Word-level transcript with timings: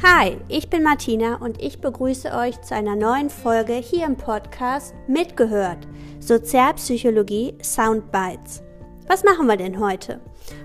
Hi, 0.00 0.36
ich 0.46 0.70
bin 0.70 0.84
Martina 0.84 1.38
und 1.38 1.60
ich 1.60 1.80
begrüße 1.80 2.32
euch 2.32 2.60
zu 2.60 2.72
einer 2.72 2.94
neuen 2.94 3.30
Folge 3.30 3.72
hier 3.72 4.06
im 4.06 4.14
Podcast 4.14 4.94
Mitgehört 5.08 5.88
Sozialpsychologie 6.20 7.58
Soundbites. 7.60 8.62
Was 9.08 9.24
machen 9.24 9.48
wir 9.48 9.56
denn 9.56 9.80
heute? 9.80 10.20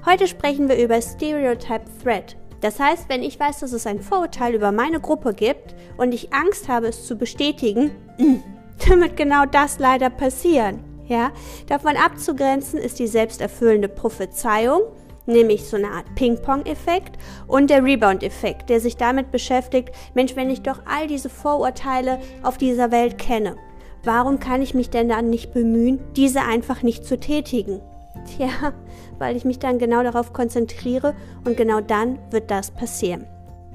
Heute 0.06 0.28
sprechen 0.28 0.70
wir 0.70 0.78
über 0.78 1.02
Stereotype 1.02 1.86
Threat. 2.04 2.38
Das 2.62 2.80
heißt, 2.80 3.10
wenn 3.10 3.24
ich 3.24 3.40
weiß, 3.40 3.62
dass 3.62 3.74
es 3.74 3.88
ein 3.88 4.02
Vorurteil 4.02 4.54
über 4.54 4.72
meine 4.72 5.00
Gruppe 5.00 5.34
gibt 5.34 5.74
und 5.98 6.14
ich 6.14 6.32
Angst 6.32 6.68
habe, 6.68 6.90
es 6.90 7.08
zu 7.08 7.16
bestätigen, 7.16 7.90
dann 8.88 9.02
wird 9.02 9.18
genau 9.18 9.48
das 9.48 9.80
leider 9.80 10.12
passieren. 10.12 10.84
Ja, 11.08 11.32
davon 11.68 11.98
abzugrenzen 11.98 12.78
ist 12.78 13.00
die 13.00 13.08
selbsterfüllende 13.08 13.90
Prophezeiung 13.90 14.84
nämlich 15.26 15.66
so 15.68 15.78
eine 15.78 15.92
Art 15.92 16.16
Ping-Pong-Effekt 16.16 17.18
und 17.48 17.70
der 17.70 17.84
Rebound-Effekt, 17.84 18.70
der 18.70 18.80
sich 18.80 18.98
damit 18.98 19.32
beschäftigt, 19.32 19.92
Mensch, 20.14 20.36
wenn 20.36 20.50
ich 20.50 20.62
doch 20.62 20.82
all 20.86 21.08
diese 21.08 21.30
Vorurteile 21.30 22.20
auf 22.42 22.58
dieser 22.58 22.92
Welt 22.92 23.18
kenne, 23.18 23.56
warum 24.04 24.40
kann 24.40 24.62
ich 24.62 24.74
mich 24.74 24.90
denn 24.90 25.10
dann 25.10 25.30
nicht 25.30 25.54
bemühen, 25.54 26.00
diese 26.16 26.42
einfach 26.42 26.84
nicht 26.84 27.06
zu 27.06 27.20
tätigen? 27.20 27.82
Tja, 28.26 28.74
weil 29.18 29.36
ich 29.36 29.46
mich 29.46 29.60
dann 29.60 29.80
genau 29.80 30.04
darauf 30.04 30.34
konzentriere 30.34 31.16
und 31.46 31.58
genau 31.58 31.82
dann 31.82 32.20
wird 32.32 32.52
das 32.52 32.72
passieren. 32.72 33.26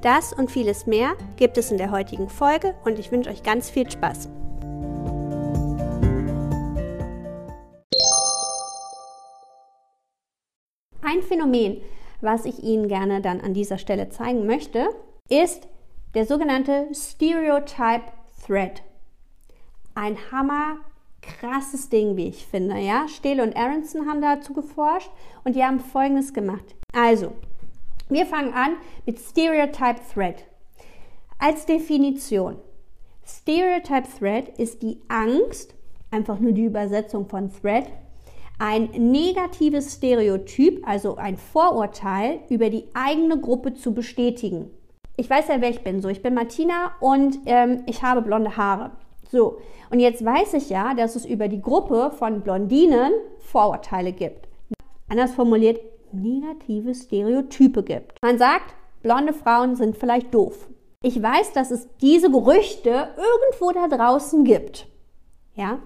Das 0.01 0.31
und 0.31 0.49
vieles 0.49 0.87
mehr 0.87 1.11
gibt 1.35 1.57
es 1.57 1.71
in 1.71 1.77
der 1.77 1.91
heutigen 1.91 2.29
Folge 2.29 2.73
und 2.85 2.99
ich 2.99 3.11
wünsche 3.11 3.29
euch 3.29 3.43
ganz 3.43 3.69
viel 3.69 3.89
Spaß. 3.89 4.29
Ein 11.09 11.23
Phänomen, 11.23 11.81
was 12.21 12.45
ich 12.45 12.61
Ihnen 12.61 12.87
gerne 12.87 13.19
dann 13.19 13.41
an 13.41 13.55
dieser 13.55 13.79
Stelle 13.79 14.09
zeigen 14.09 14.45
möchte, 14.45 14.89
ist 15.27 15.67
der 16.13 16.27
sogenannte 16.27 16.87
Stereotype 16.93 18.03
Thread. 18.45 18.83
Ein 19.95 20.17
hammer 20.31 20.77
krasses 21.23 21.89
Ding, 21.89 22.15
wie 22.15 22.27
ich 22.27 22.45
finde. 22.45 22.77
Ja? 22.77 23.07
Steele 23.07 23.41
und 23.41 23.57
Aronson 23.57 24.07
haben 24.07 24.21
dazu 24.21 24.53
geforscht 24.53 25.09
und 25.43 25.55
die 25.55 25.63
haben 25.63 25.79
Folgendes 25.79 26.31
gemacht. 26.31 26.75
Also, 26.93 27.33
wir 28.07 28.27
fangen 28.27 28.53
an 28.53 28.75
mit 29.07 29.17
Stereotype 29.19 30.01
Thread. 30.13 30.45
Als 31.39 31.65
Definition. 31.65 32.57
Stereotype 33.25 34.07
Thread 34.19 34.59
ist 34.59 34.83
die 34.83 34.99
Angst, 35.07 35.73
einfach 36.11 36.39
nur 36.39 36.51
die 36.51 36.65
Übersetzung 36.65 37.27
von 37.27 37.51
Thread, 37.51 37.87
ein 38.59 38.89
negatives 38.91 39.95
Stereotyp, 39.95 40.85
also 40.87 41.15
ein 41.15 41.37
Vorurteil 41.37 42.41
über 42.49 42.69
die 42.69 42.85
eigene 42.93 43.39
Gruppe 43.39 43.73
zu 43.73 43.93
bestätigen. 43.93 44.69
Ich 45.15 45.29
weiß 45.29 45.47
ja, 45.47 45.59
wer 45.59 45.69
ich 45.69 45.83
bin. 45.83 46.01
So, 46.01 46.09
ich 46.09 46.21
bin 46.21 46.33
Martina 46.33 46.91
und 46.99 47.39
ähm, 47.45 47.83
ich 47.87 48.03
habe 48.03 48.21
blonde 48.21 48.55
Haare. 48.55 48.91
So, 49.31 49.59
und 49.89 49.99
jetzt 49.99 50.23
weiß 50.23 50.53
ich 50.55 50.69
ja, 50.69 50.93
dass 50.93 51.15
es 51.15 51.25
über 51.25 51.47
die 51.47 51.61
Gruppe 51.61 52.11
von 52.17 52.41
Blondinen 52.41 53.13
Vorurteile 53.39 54.11
gibt. 54.11 54.47
Anders 55.07 55.33
formuliert, 55.33 55.79
negative 56.11 56.93
Stereotype 56.93 57.83
gibt. 57.83 58.21
Man 58.21 58.37
sagt, 58.37 58.75
blonde 59.01 59.33
Frauen 59.33 59.75
sind 59.75 59.97
vielleicht 59.97 60.33
doof. 60.33 60.67
Ich 61.01 61.21
weiß, 61.21 61.53
dass 61.53 61.71
es 61.71 61.87
diese 62.01 62.29
Gerüchte 62.29 62.89
irgendwo 62.89 63.71
da 63.71 63.87
draußen 63.87 64.43
gibt. 64.43 64.87
Ja? 65.55 65.79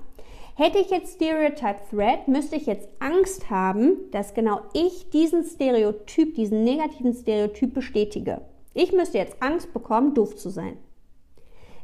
Hätte 0.55 0.77
ich 0.77 0.91
jetzt 0.91 1.15
Stereotype 1.15 1.79
Threat, 1.89 2.27
müsste 2.27 2.55
ich 2.55 2.67
jetzt 2.67 2.87
Angst 2.99 3.49
haben, 3.49 4.11
dass 4.11 4.35
genau 4.35 4.61
ich 4.73 5.09
diesen 5.09 5.43
Stereotyp, 5.43 6.35
diesen 6.35 6.63
negativen 6.63 7.11
Stereotyp 7.11 7.73
bestätige. 7.73 8.41
Ich 8.75 8.91
müsste 8.91 9.17
jetzt 9.17 9.41
Angst 9.41 9.73
bekommen, 9.73 10.13
doof 10.13 10.35
zu 10.35 10.49
sein. 10.49 10.77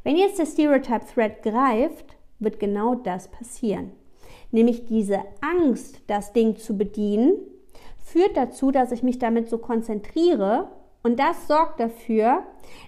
Wenn 0.04 0.18
jetzt 0.18 0.38
der 0.38 0.46
Stereotype 0.46 1.06
Threat 1.12 1.42
greift, 1.42 2.16
wird 2.38 2.60
genau 2.60 2.94
das 2.94 3.30
passieren. 3.30 3.92
Nämlich 4.52 4.86
diese 4.86 5.22
Angst, 5.42 6.02
das 6.06 6.32
Ding 6.34 6.56
zu 6.56 6.78
bedienen, 6.78 7.38
führt 7.98 8.38
dazu, 8.38 8.70
dass 8.70 8.92
ich 8.92 9.02
mich 9.02 9.18
damit 9.18 9.50
so 9.50 9.58
konzentriere 9.58 10.70
und 11.02 11.20
das 11.20 11.48
sorgt 11.48 11.80
dafür, 11.80 12.44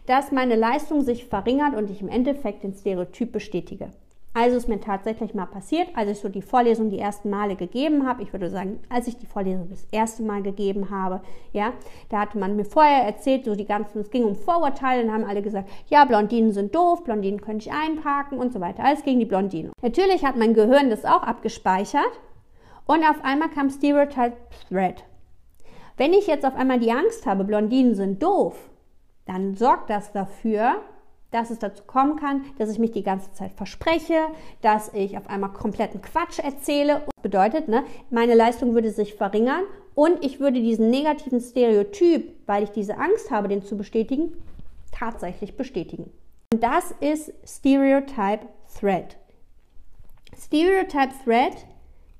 dass 0.06 0.32
meine 0.32 0.56
Leistung 0.56 1.02
sich 1.02 1.26
verringert 1.26 1.76
und 1.76 1.90
ich 1.90 2.02
im 2.02 2.08
Endeffekt 2.08 2.64
den 2.64 2.74
Stereotyp 2.76 3.32
bestätige. 3.32 3.90
Also 4.34 4.56
ist 4.56 4.70
mir 4.70 4.80
tatsächlich 4.80 5.34
mal 5.34 5.46
passiert, 5.46 5.90
als 5.94 6.10
ich 6.10 6.20
so 6.20 6.30
die 6.30 6.42
Vorlesung 6.42 6.90
die 6.90 7.00
ersten 7.00 7.30
Male 7.30 7.58
gegeben 7.58 8.08
habe, 8.08 8.24
ich 8.24 8.32
würde 8.32 8.50
sagen, 8.50 8.80
als 8.88 9.08
ich 9.08 9.18
die 9.18 9.26
Vorlesung 9.26 9.68
das 9.70 9.86
erste 9.92 10.24
Mal 10.24 10.42
gegeben 10.42 10.90
habe, 10.90 11.22
ja, 11.52 11.74
da 12.08 12.22
hatte 12.22 12.38
man 12.38 12.56
mir 12.56 12.64
vorher 12.64 13.04
erzählt, 13.04 13.44
so 13.44 13.56
die 13.56 13.66
ganzen, 13.66 14.00
es 14.00 14.10
ging 14.10 14.24
um 14.24 14.36
Vorurteile, 14.36 15.04
dann 15.04 15.14
haben 15.14 15.26
alle 15.26 15.42
gesagt, 15.42 15.70
ja, 15.88 16.06
Blondinen 16.06 16.54
sind 16.54 16.74
doof, 16.74 17.04
Blondinen 17.04 17.42
könnte 17.42 17.68
ich 17.68 17.74
einparken 17.74 18.38
und 18.38 18.54
so 18.54 18.62
weiter, 18.62 18.86
alles 18.86 19.04
gegen 19.04 19.20
die 19.20 19.26
Blondinen. 19.26 19.74
Natürlich 19.82 20.24
hat 20.24 20.38
mein 20.38 20.54
Gehirn 20.54 20.90
das 20.90 21.04
auch 21.04 21.24
abgespeichert 21.24 22.22
und 22.86 23.04
auf 23.04 23.22
einmal 23.24 23.50
kam 23.50 23.70
Stereotype 23.70 24.38
Thread. 24.70 25.04
Wenn 25.98 26.14
ich 26.14 26.28
jetzt 26.28 26.46
auf 26.46 26.56
einmal 26.56 26.80
die 26.80 26.94
Angst 26.94 27.26
habe, 27.26 27.44
Blondinen 27.44 27.96
sind 27.96 28.24
doof, 28.24 28.70
dann 29.26 29.56
sorgt 29.56 29.90
das 29.90 30.14
dafür, 30.14 30.78
dass 31.32 31.50
es 31.50 31.60
dazu 31.60 31.84
kommen 31.84 32.18
kann, 32.18 32.44
dass 32.58 32.70
ich 32.70 32.80
mich 32.80 32.92
die 32.92 33.04
ganze 33.04 33.32
Zeit 33.34 33.54
verspreche, 33.54 34.28
dass 34.62 34.94
ich 34.94 35.18
auf 35.18 35.30
einmal 35.30 35.54
kompletten 35.54 36.02
Quatsch 36.02 36.40
erzähle. 36.40 37.02
Das 37.06 37.24
bedeutet, 37.24 37.68
ne, 37.68 37.84
meine 38.10 38.36
Leistung 38.36 38.74
würde 38.74 38.92
sich 38.92 39.16
verringern 39.16 39.64
und 39.96 40.24
ich 40.24 40.40
würde 40.40 40.60
diesen 40.60 40.90
negativen 40.90 41.40
Stereotyp, 41.40 42.34
weil 42.46 42.64
ich 42.64 42.72
diese 42.72 42.98
Angst 42.98 43.32
habe, 43.32 43.48
den 43.48 43.64
zu 43.64 43.78
bestätigen, 43.78 44.34
tatsächlich 44.92 45.58
bestätigen. 45.58 46.12
Und 46.54 46.62
das 46.64 46.94
ist 47.00 47.34
Stereotype 47.46 48.46
Threat. 48.80 49.18
Stereotype 50.38 51.14
Threat 51.24 51.66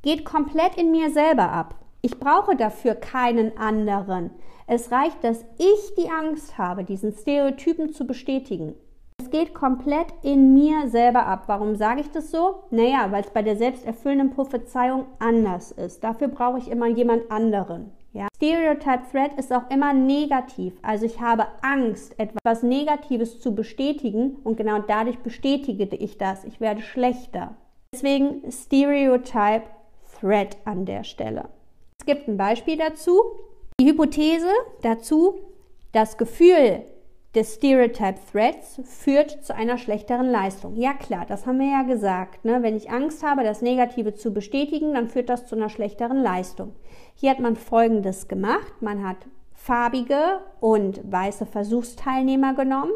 geht 0.02 0.26
komplett 0.26 0.78
in 0.78 0.92
mir 0.92 1.12
selber 1.12 1.52
ab. 1.52 1.76
Ich 2.02 2.18
brauche 2.20 2.56
dafür 2.56 2.96
keinen 2.96 3.58
anderen. 3.58 4.32
Es 4.68 4.92
reicht, 4.92 5.24
dass 5.24 5.44
ich 5.58 5.96
die 5.98 6.10
Angst 6.10 6.58
habe, 6.58 6.84
diesen 6.84 7.14
Stereotypen 7.14 7.94
zu 7.94 8.08
bestätigen. 8.08 8.76
Es 9.22 9.30
geht 9.30 9.54
komplett 9.54 10.08
in 10.24 10.56
mir 10.56 10.90
selber 10.90 11.28
ab. 11.28 11.44
Warum 11.46 11.76
sage 11.76 12.02
ich 12.02 12.10
das 12.10 12.32
so? 12.32 12.64
Naja, 12.72 13.12
weil 13.12 13.24
es 13.24 13.30
bei 13.30 13.44
der 13.44 13.56
selbsterfüllenden 13.56 14.32
Prophezeiung 14.32 15.06
anders 15.20 15.72
ist. 15.72 16.04
Dafür 16.04 16.28
brauche 16.28 16.58
ich 16.58 16.72
immer 16.72 16.88
jemand 16.88 17.30
anderen. 17.30 17.92
Ja? 18.14 18.30
Stereotype 18.36 19.04
Threat 19.12 19.38
ist 19.38 19.54
auch 19.54 19.70
immer 19.70 19.94
negativ. 19.94 20.74
Also 20.82 21.06
ich 21.06 21.22
habe 21.22 21.46
Angst, 21.62 22.20
etwas 22.20 22.64
Negatives 22.64 23.40
zu 23.40 23.54
bestätigen 23.54 24.38
und 24.44 24.58
genau 24.58 24.80
dadurch 24.80 25.20
bestätige 25.20 25.96
ich 25.96 26.18
das. 26.18 26.44
Ich 26.44 26.60
werde 26.60 26.82
schlechter. 26.82 27.54
Deswegen 27.94 28.42
Stereotype 28.52 29.66
Threat 30.20 30.58
an 30.66 30.86
der 30.86 31.04
Stelle. 31.04 31.50
Es 32.00 32.08
gibt 32.08 32.28
ein 32.28 32.38
Beispiel 32.38 32.78
dazu. 32.78 33.22
Die 33.80 33.88
Hypothese 33.88 34.50
dazu, 34.82 35.36
das 35.92 36.18
Gefühl, 36.18 36.86
des 37.34 37.56
Stereotype 37.56 38.20
Threats 38.32 38.82
führt 38.84 39.44
zu 39.46 39.56
einer 39.56 39.78
schlechteren 39.78 40.30
Leistung. 40.30 40.76
Ja 40.76 40.94
klar, 40.94 41.26
das 41.26 41.46
haben 41.46 41.60
wir 41.60 41.72
ja 41.72 41.84
gesagt. 41.84 42.44
Ne? 42.44 42.62
Wenn 42.62 42.76
ich 42.76 42.92
Angst 42.92 43.24
habe, 43.24 43.44
das 43.44 43.62
Negative 43.62 44.14
zu 44.14 44.34
bestätigen, 44.34 44.94
dann 44.94 45.08
führt 45.08 45.30
das 45.30 45.48
zu 45.48 45.56
einer 45.56 45.70
schlechteren 45.70 46.22
Leistung. 46.22 46.76
Hier 47.16 47.32
hat 47.32 47.40
man 47.40 47.56
Folgendes 47.56 48.28
gemacht. 48.28 48.82
Man 48.82 49.08
hat 49.08 49.18
farbige 49.54 50.42
und 50.60 51.00
weiße 51.10 51.46
Versuchsteilnehmer 51.46 52.54
genommen 52.54 52.92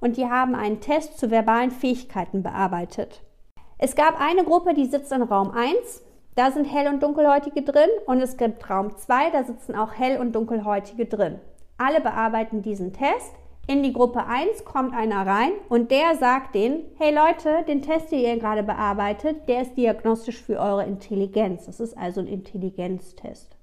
und 0.00 0.18
die 0.18 0.26
haben 0.26 0.54
einen 0.54 0.80
Test 0.80 1.18
zu 1.18 1.30
verbalen 1.30 1.70
Fähigkeiten 1.70 2.42
bearbeitet. 2.42 3.22
Es 3.78 3.94
gab 3.94 4.20
eine 4.20 4.44
Gruppe, 4.44 4.74
die 4.74 4.86
sitzt 4.86 5.12
in 5.12 5.22
Raum 5.22 5.52
1. 5.52 6.02
Da 6.34 6.50
sind 6.50 6.64
hell- 6.64 6.88
und 6.88 7.02
dunkelhäutige 7.02 7.62
drin 7.62 7.88
und 8.06 8.20
es 8.20 8.36
gibt 8.36 8.68
Raum 8.68 8.96
2, 8.96 9.30
da 9.30 9.42
sitzen 9.44 9.74
auch 9.74 9.94
hell- 9.94 10.20
und 10.20 10.34
dunkelhäutige 10.34 11.06
drin. 11.06 11.40
Alle 11.78 12.00
bearbeiten 12.00 12.60
diesen 12.60 12.92
Test 12.92 13.34
in 13.66 13.82
die 13.82 13.92
Gruppe 13.92 14.26
1 14.26 14.64
kommt 14.64 14.94
einer 14.94 15.26
rein 15.26 15.52
und 15.68 15.90
der 15.90 16.16
sagt 16.16 16.54
denen, 16.54 16.82
hey 16.98 17.14
Leute, 17.14 17.64
den 17.68 17.82
Test, 17.82 18.10
den 18.10 18.20
ihr 18.20 18.36
gerade 18.38 18.62
bearbeitet, 18.62 19.48
der 19.48 19.62
ist 19.62 19.76
diagnostisch 19.76 20.42
für 20.42 20.58
eure 20.58 20.84
Intelligenz. 20.84 21.66
Das 21.66 21.78
ist 21.78 21.96
also 21.96 22.20
ein 22.20 22.26
Intelligenztest. 22.26 23.56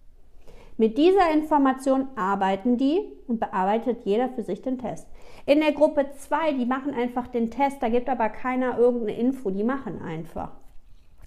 Mit 0.78 0.98
dieser 0.98 1.32
Information 1.34 2.08
arbeiten 2.16 2.78
die 2.78 3.02
und 3.28 3.40
bearbeitet 3.40 4.06
jeder 4.06 4.30
für 4.30 4.44
sich 4.44 4.62
den 4.62 4.78
Test. 4.78 5.08
In 5.46 5.60
der 5.60 5.72
Gruppe 5.72 6.06
2, 6.16 6.54
die 6.54 6.66
machen 6.66 6.94
einfach 6.94 7.28
den 7.28 7.50
Test, 7.50 7.82
da 7.82 7.90
gibt 7.90 8.08
aber 8.10 8.30
keiner 8.30 8.78
irgendeine 8.78 9.18
Info, 9.18 9.50
die 9.50 9.64
machen 9.64 10.02
einfach. 10.02 10.52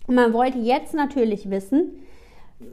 Und 0.06 0.14
man 0.14 0.32
wollte 0.32 0.58
jetzt 0.58 0.94
natürlich 0.94 1.50
wissen, 1.50 2.02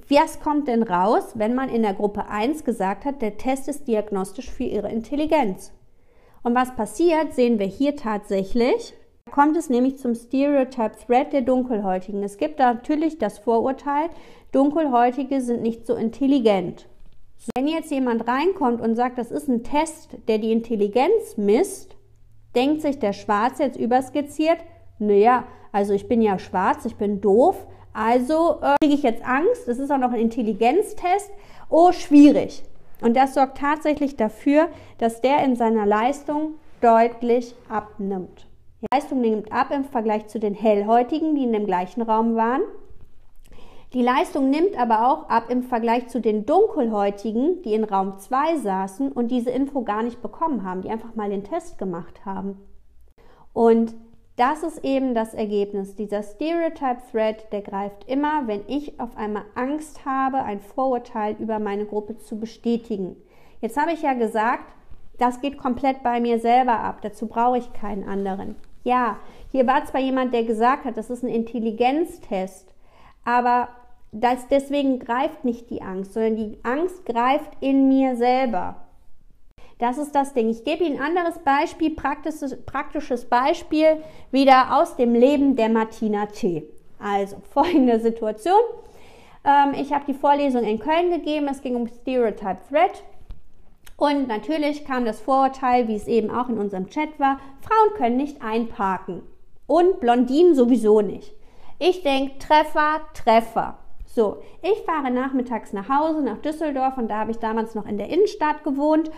was 0.08 0.40
kommt 0.40 0.68
denn 0.68 0.84
raus, 0.84 1.34
wenn 1.36 1.56
man 1.56 1.70
in 1.70 1.82
der 1.82 1.94
Gruppe 1.94 2.28
1 2.28 2.64
gesagt 2.64 3.06
hat, 3.06 3.22
der 3.22 3.38
Test 3.38 3.68
ist 3.68 3.88
diagnostisch 3.88 4.50
für 4.50 4.64
ihre 4.64 4.92
Intelligenz? 4.92 5.72
Und 6.44 6.56
was 6.56 6.75
passiert, 6.75 7.34
sehen 7.34 7.60
wir 7.60 7.66
hier 7.66 7.95
tatsächlich. 7.95 8.94
Da 9.25 9.31
kommt 9.31 9.57
es 9.57 9.69
nämlich 9.69 9.98
zum 9.98 10.16
Stereotype 10.16 10.98
Threat 11.06 11.34
der 11.34 11.42
Dunkelhäutigen. 11.42 12.24
Es 12.24 12.38
gibt 12.38 12.60
natürlich 12.60 13.18
das 13.18 13.39
Vorurteil, 13.39 14.10
Dunkelhäutige 14.51 15.42
sind 15.42 15.62
nicht 15.62 15.86
so 15.86 15.95
intelligent. 15.95 16.88
Wenn 17.56 17.68
jetzt 17.68 17.92
jemand 17.92 18.28
reinkommt 18.28 18.81
und 18.81 18.95
sagt, 18.95 19.18
das 19.18 19.31
ist 19.31 19.48
ein 19.48 19.63
Test, 19.63 20.18
der 20.28 20.38
die 20.38 20.51
Intelligenz 20.51 21.38
misst, 21.38 21.95
denkt 22.56 22.81
sich 22.81 23.00
der 23.00 23.13
Schwarz 23.13 23.60
jetzt 23.60 23.78
überskizziert, 23.78 24.57
naja, 25.00 25.45
also 25.72 25.94
ich 25.94 26.07
bin 26.07 26.22
ja 26.22 26.39
schwarz, 26.39 26.86
ich 26.86 26.95
bin 26.95 27.22
doof, 27.22 27.68
also 27.94 28.60
äh, 28.62 28.75
kriege 28.81 28.95
ich 28.95 29.04
jetzt 29.04 29.24
Angst, 29.24 29.68
das 29.68 29.80
ist 29.80 29.92
auch 29.92 29.98
noch 29.98 30.12
ein 30.12 30.19
Intelligenztest, 30.19 31.31
oh, 31.69 31.92
schwierig. 31.92 32.63
Und 33.02 33.16
das 33.16 33.34
sorgt 33.34 33.58
tatsächlich 33.58 34.16
dafür, 34.16 34.70
dass 34.98 35.22
der 35.22 35.44
in 35.44 35.56
seiner 35.56 35.86
Leistung 35.86 36.56
deutlich 36.82 37.56
abnimmt. 37.70 38.48
Die 38.82 38.88
Leistung 38.92 39.22
nimmt 39.22 39.52
ab 39.52 39.72
im 39.72 39.86
Vergleich 39.86 40.28
zu 40.28 40.40
den 40.40 40.54
Hellhäutigen, 40.54 41.36
die 41.36 41.44
in 41.44 41.54
dem 41.54 41.66
gleichen 41.66 42.02
Raum 42.02 42.36
waren. 42.36 42.62
Die 43.94 44.04
Leistung 44.04 44.50
nimmt 44.50 44.78
aber 44.78 45.08
auch 45.08 45.30
ab 45.30 45.50
im 45.50 45.64
Vergleich 45.64 46.08
zu 46.08 46.20
den 46.20 46.46
Dunkelhäutigen, 46.46 47.62
die 47.64 47.74
in 47.74 47.86
Raum 47.86 48.20
2 48.20 48.58
saßen 48.58 49.12
und 49.12 49.30
diese 49.30 49.50
Info 49.50 49.84
gar 49.84 50.04
nicht 50.04 50.22
bekommen 50.22 50.64
haben, 50.64 50.82
die 50.82 50.90
einfach 50.90 51.16
mal 51.16 51.30
den 51.30 51.44
Test 51.44 51.78
gemacht 51.78 52.26
haben. 52.26 52.58
Und 53.54 53.96
das 54.38 54.62
ist 54.62 54.86
eben 54.86 55.16
das 55.16 55.34
Ergebnis. 55.34 55.95
Dieser 55.95 56.22
Stereotype 56.22 57.01
Thread, 57.12 57.51
der 57.51 57.62
greift 57.62 58.07
immer, 58.07 58.48
wenn 58.48 58.62
ich 58.68 59.00
auf 59.00 59.18
einmal 59.18 59.44
Angst 59.56 60.06
habe, 60.06 60.44
ein 60.44 60.60
Vorurteil 60.60 61.36
über 61.39 61.60
meine 61.60 61.86
Gruppe 61.86 62.18
zu 62.19 62.39
bestätigen. 62.39 63.18
Jetzt 63.62 63.78
habe 63.78 63.92
ich 63.94 64.04
ja 64.04 64.13
gesagt, 64.13 64.74
das 65.18 65.42
geht 65.42 65.57
komplett 65.57 66.04
bei 66.04 66.19
mir 66.19 66.39
selber 66.39 66.80
ab. 66.80 67.00
Dazu 67.01 67.28
brauche 67.28 67.57
ich 67.57 67.74
keinen 67.74 68.07
anderen. 68.07 68.56
Ja, 68.84 69.18
hier 69.51 69.66
war 69.66 69.84
zwar 69.86 70.01
jemand, 70.01 70.34
der 70.34 70.44
gesagt 70.44 70.86
hat, 70.86 70.98
das 70.98 71.10
ist 71.10 71.24
ein 71.24 71.30
Intelligenztest, 71.30 72.74
aber 73.25 73.69
das, 74.12 74.48
deswegen 74.48 75.00
greift 75.00 75.44
nicht 75.45 75.72
die 75.72 75.81
Angst, 75.81 76.13
sondern 76.13 76.36
die 76.36 76.60
Angst 76.63 77.06
greift 77.06 77.51
in 77.60 77.88
mir 77.88 78.16
selber. 78.16 78.87
Das 79.79 79.97
ist 79.97 80.15
das 80.15 80.33
Ding. 80.33 80.50
Ich 80.50 80.63
gebe 80.63 80.83
Ihnen 80.83 81.00
ein 81.00 81.18
anderes 81.18 81.39
Beispiel, 81.39 81.91
praktisches, 81.91 82.57
praktisches 82.65 83.25
Beispiel 83.25 84.01
wieder 84.31 84.75
aus 84.75 84.95
dem 84.95 85.13
Leben 85.13 85.56
der 85.56 85.69
Martina 85.69 86.25
T. 86.25 86.68
Also 87.00 87.38
folgende 87.51 88.00
Situation. 88.00 88.59
Ähm, 89.45 89.74
ich 89.79 89.94
habe 89.94 90.06
die 90.07 90.15
Vorlesung 90.15 90.63
in 90.63 90.79
Köln 90.79 91.12
gegeben. 91.12 91.47
Es 91.50 91.62
ging 91.62 91.75
um 91.75 91.88
Stereotype 91.88 92.57
Threat. 92.69 93.03
Und 93.97 94.27
natürlich 94.27 94.85
kam 94.85 95.06
das 95.06 95.19
Vorurteil, 95.19 95.88
wie 95.88 95.95
es 95.95 96.07
eben 96.07 96.29
auch 96.29 96.50
in 96.50 96.59
unserem 96.59 96.88
Chat 96.89 97.19
war, 97.19 97.39
Frauen 97.62 97.97
können 97.97 98.18
nicht 98.18 98.44
einparken. 98.44 99.24
Und 99.65 100.00
Blondinen 100.00 100.53
sowieso 100.53 101.01
nicht. 101.01 101.33
Ich 101.79 102.03
denke, 102.03 102.38
Treffer, 102.38 103.01
Treffer. 103.13 103.79
So, 104.06 104.38
ich 104.62 104.83
fahre 104.85 105.12
nachmittags 105.12 105.74
nach 105.74 105.89
Hause, 105.89 106.21
nach 106.21 106.38
Düsseldorf 106.38 106.97
und 106.97 107.07
da 107.07 107.19
habe 107.19 107.31
ich 107.31 107.38
damals 107.38 107.75
noch 107.75 107.85
in 107.85 107.97
der 107.97 108.09
Innenstadt 108.09 108.63
gewohnt 108.63 109.12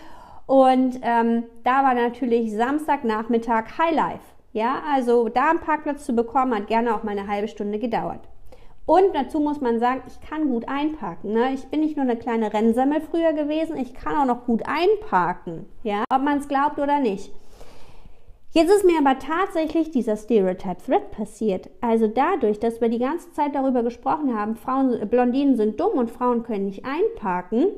und 0.50 0.98
ähm, 1.02 1.44
da 1.62 1.84
war 1.84 1.94
natürlich 1.94 2.52
Samstagnachmittag 2.52 3.78
Highlife. 3.78 4.24
Ja, 4.52 4.82
also 4.92 5.28
da 5.28 5.50
einen 5.50 5.60
Parkplatz 5.60 6.04
zu 6.04 6.12
bekommen, 6.12 6.52
hat 6.52 6.66
gerne 6.66 6.92
auch 6.92 7.04
mal 7.04 7.16
eine 7.16 7.28
halbe 7.28 7.46
Stunde 7.46 7.78
gedauert. 7.78 8.18
Und 8.84 9.14
dazu 9.14 9.38
muss 9.38 9.60
man 9.60 9.78
sagen, 9.78 10.02
ich 10.08 10.20
kann 10.28 10.48
gut 10.48 10.66
einparken. 10.66 11.34
Ne? 11.34 11.52
Ich 11.54 11.68
bin 11.68 11.78
nicht 11.78 11.96
nur 11.96 12.02
eine 12.02 12.16
kleine 12.16 12.52
Rennsemmel 12.52 13.00
früher 13.00 13.32
gewesen, 13.32 13.76
ich 13.76 13.94
kann 13.94 14.16
auch 14.16 14.24
noch 14.24 14.44
gut 14.44 14.64
einparken. 14.66 15.66
Ja, 15.84 16.02
ob 16.12 16.22
man 16.22 16.38
es 16.38 16.48
glaubt 16.48 16.80
oder 16.80 16.98
nicht. 16.98 17.32
Jetzt 18.50 18.72
ist 18.72 18.84
mir 18.84 18.98
aber 18.98 19.20
tatsächlich 19.20 19.92
dieser 19.92 20.16
Stereotype 20.16 20.82
Threat 20.84 21.12
passiert. 21.12 21.70
Also 21.80 22.08
dadurch, 22.08 22.58
dass 22.58 22.80
wir 22.80 22.88
die 22.88 22.98
ganze 22.98 23.30
Zeit 23.30 23.54
darüber 23.54 23.84
gesprochen 23.84 24.36
haben, 24.36 24.56
Frauen, 24.56 25.08
Blondinen 25.08 25.54
sind 25.54 25.78
dumm 25.78 25.92
und 25.92 26.10
Frauen 26.10 26.42
können 26.42 26.64
nicht 26.64 26.84
einparken, 26.84 27.68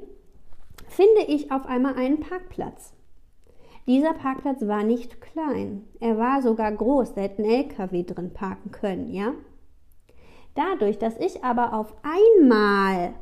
finde 0.93 1.23
ich 1.27 1.51
auf 1.51 1.67
einmal 1.67 1.95
einen 1.95 2.21
Parkplatz. 2.21 2.93
Dieser 3.87 4.15
Parkplatz 4.15 4.67
war 4.67 4.85
nicht 4.85 5.21
klein, 5.21 5.89
er 5.99 6.17
war 6.17 6.41
sogar 6.41 6.71
groß, 6.71 7.15
da 7.15 7.23
hätte 7.23 7.43
ein 7.43 7.51
LKW 7.51 8.05
drin 8.05 8.33
parken 8.33 8.71
können, 8.71 9.11
ja? 9.11 9.35
Dadurch, 10.55 10.99
dass 10.99 11.17
ich 11.17 11.43
aber 11.43 11.73
auf 11.73 11.95
einmal 12.03 13.15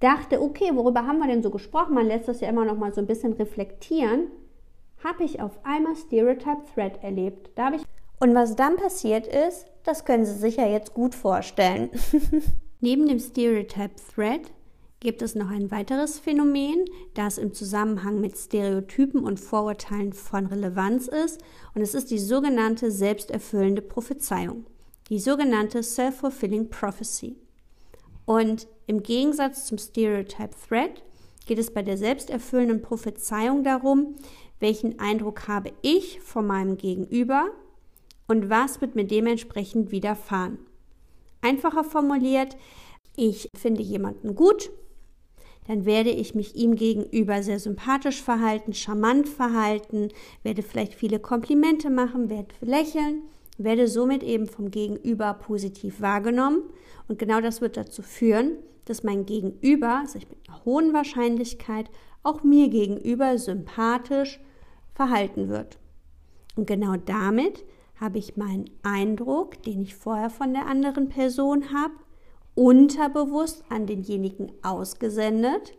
dachte, 0.00 0.40
okay, 0.40 0.70
worüber 0.72 1.06
haben 1.06 1.18
wir 1.18 1.26
denn 1.26 1.42
so 1.42 1.50
gesprochen? 1.50 1.94
Man 1.94 2.06
lässt 2.06 2.28
das 2.28 2.40
ja 2.40 2.48
immer 2.48 2.64
noch 2.64 2.76
mal 2.76 2.94
so 2.94 3.00
ein 3.00 3.06
bisschen 3.06 3.32
reflektieren, 3.34 4.28
habe 5.02 5.24
ich 5.24 5.42
auf 5.42 5.58
einmal 5.64 5.96
Stereotype 5.96 6.62
Thread 6.74 7.02
erlebt. 7.02 7.50
Da 7.56 7.72
ich 7.72 7.82
und 8.20 8.34
was 8.34 8.56
dann 8.56 8.76
passiert 8.76 9.26
ist, 9.26 9.66
das 9.82 10.04
können 10.04 10.24
Sie 10.24 10.38
sich 10.38 10.56
ja 10.56 10.66
jetzt 10.66 10.94
gut 10.94 11.14
vorstellen. 11.14 11.90
Neben 12.80 13.06
dem 13.06 13.18
Stereotype 13.18 13.96
Thread 14.14 14.52
gibt 15.00 15.22
es 15.22 15.34
noch 15.34 15.50
ein 15.50 15.70
weiteres 15.70 16.18
Phänomen, 16.18 16.84
das 17.14 17.38
im 17.38 17.52
Zusammenhang 17.52 18.20
mit 18.20 18.38
Stereotypen 18.38 19.22
und 19.22 19.38
Vorurteilen 19.38 20.12
von 20.12 20.46
Relevanz 20.46 21.08
ist, 21.08 21.42
und 21.74 21.82
es 21.82 21.94
ist 21.94 22.10
die 22.10 22.18
sogenannte 22.18 22.90
selbsterfüllende 22.90 23.82
Prophezeiung, 23.82 24.64
die 25.10 25.18
sogenannte 25.18 25.82
Self-Fulfilling 25.82 26.70
Prophecy. 26.70 27.36
Und 28.24 28.66
im 28.86 29.02
Gegensatz 29.02 29.66
zum 29.66 29.78
Stereotype 29.78 30.54
Threat 30.68 31.02
geht 31.46 31.58
es 31.58 31.72
bei 31.72 31.82
der 31.82 31.98
selbsterfüllenden 31.98 32.80
Prophezeiung 32.80 33.64
darum, 33.64 34.16
welchen 34.60 34.98
Eindruck 34.98 35.46
habe 35.48 35.72
ich 35.82 36.20
von 36.20 36.46
meinem 36.46 36.78
Gegenüber 36.78 37.50
und 38.26 38.48
was 38.48 38.80
wird 38.80 38.94
mir 38.94 39.04
dementsprechend 39.04 39.90
widerfahren. 39.90 40.58
Einfacher 41.42 41.84
formuliert, 41.84 42.56
ich 43.16 43.50
finde 43.54 43.82
jemanden 43.82 44.34
gut 44.34 44.70
dann 45.66 45.84
werde 45.86 46.10
ich 46.10 46.34
mich 46.34 46.54
ihm 46.54 46.76
gegenüber 46.76 47.42
sehr 47.42 47.58
sympathisch 47.58 48.22
verhalten, 48.22 48.74
charmant 48.74 49.28
verhalten, 49.28 50.08
werde 50.42 50.62
vielleicht 50.62 50.94
viele 50.94 51.18
Komplimente 51.18 51.90
machen, 51.90 52.28
werde 52.28 52.54
lächeln, 52.60 53.22
werde 53.56 53.88
somit 53.88 54.22
eben 54.22 54.46
vom 54.46 54.70
Gegenüber 54.70 55.34
positiv 55.34 56.00
wahrgenommen. 56.00 56.62
Und 57.08 57.18
genau 57.18 57.40
das 57.40 57.60
wird 57.60 57.76
dazu 57.76 58.02
führen, 58.02 58.58
dass 58.84 59.02
mein 59.02 59.24
Gegenüber 59.24 60.02
sich 60.06 60.28
mit 60.28 60.38
einer 60.48 60.64
hohen 60.64 60.92
Wahrscheinlichkeit 60.92 61.90
auch 62.22 62.42
mir 62.42 62.68
gegenüber 62.68 63.38
sympathisch 63.38 64.40
verhalten 64.94 65.48
wird. 65.48 65.78
Und 66.56 66.66
genau 66.66 66.96
damit 66.96 67.64
habe 68.00 68.18
ich 68.18 68.36
meinen 68.36 68.70
Eindruck, 68.82 69.62
den 69.62 69.82
ich 69.82 69.94
vorher 69.94 70.30
von 70.30 70.52
der 70.52 70.66
anderen 70.66 71.08
Person 71.08 71.72
habe, 71.72 71.94
unterbewusst 72.54 73.64
an 73.68 73.86
denjenigen 73.86 74.52
ausgesendet 74.62 75.72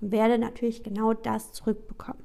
und 0.00 0.12
werde 0.12 0.38
natürlich 0.38 0.82
genau 0.82 1.14
das 1.14 1.52
zurückbekommen. 1.52 2.24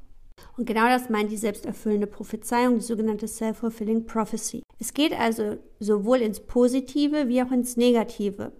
Und 0.57 0.65
genau 0.65 0.87
das 0.87 1.09
meint 1.09 1.31
die 1.31 1.37
selbsterfüllende 1.37 2.07
Prophezeiung, 2.07 2.75
die 2.75 2.85
sogenannte 2.85 3.27
Self-Fulfilling 3.27 4.05
Prophecy. 4.05 4.63
Es 4.79 4.93
geht 4.93 5.13
also 5.13 5.57
sowohl 5.79 6.17
ins 6.17 6.39
Positive 6.39 7.27
wie 7.27 7.41
auch 7.41 7.51
ins 7.51 7.77
Negative. 7.77 8.51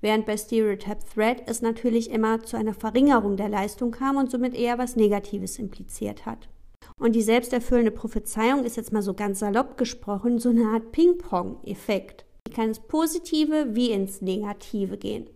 Während 0.00 0.26
bei 0.26 0.36
Stereotype 0.36 1.00
Threat 1.12 1.42
es 1.46 1.60
natürlich 1.60 2.10
immer 2.10 2.42
zu 2.42 2.56
einer 2.56 2.74
Verringerung 2.74 3.36
der 3.36 3.48
Leistung 3.48 3.90
kam 3.90 4.16
und 4.16 4.30
somit 4.30 4.54
eher 4.54 4.78
was 4.78 4.96
Negatives 4.96 5.58
impliziert 5.58 6.24
hat. 6.24 6.48
Und 6.98 7.14
die 7.14 7.22
selbsterfüllende 7.22 7.90
Prophezeiung 7.90 8.64
ist 8.64 8.76
jetzt 8.76 8.92
mal 8.92 9.02
so 9.02 9.14
ganz 9.14 9.40
salopp 9.40 9.76
gesprochen 9.76 10.38
so 10.38 10.50
eine 10.50 10.66
Art 10.66 10.92
Ping-Pong-Effekt. 10.92 12.24
Ich 12.50 12.56
kann 12.56 12.66
ins 12.66 12.80
Positive 12.80 13.76
wie 13.76 13.92
ins 13.92 14.22
Negative 14.22 14.98
gehen. 14.98 15.30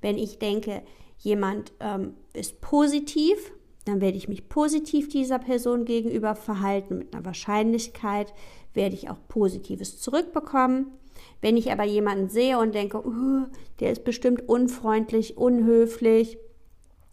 Wenn 0.00 0.16
ich 0.16 0.38
denke, 0.38 0.82
jemand 1.18 1.72
ähm, 1.80 2.14
ist 2.32 2.60
positiv, 2.60 3.52
dann 3.86 4.00
werde 4.00 4.16
ich 4.16 4.28
mich 4.28 4.48
positiv 4.48 5.08
dieser 5.08 5.40
Person 5.40 5.84
gegenüber 5.84 6.36
verhalten. 6.36 6.98
Mit 6.98 7.12
einer 7.12 7.24
Wahrscheinlichkeit 7.24 8.32
werde 8.72 8.94
ich 8.94 9.10
auch 9.10 9.16
Positives 9.26 9.98
zurückbekommen. 9.98 10.92
Wenn 11.40 11.56
ich 11.56 11.72
aber 11.72 11.82
jemanden 11.82 12.28
sehe 12.28 12.56
und 12.56 12.72
denke, 12.72 13.04
uh, 13.04 13.46
der 13.80 13.90
ist 13.90 14.04
bestimmt 14.04 14.48
unfreundlich, 14.48 15.36
unhöflich, 15.36 16.38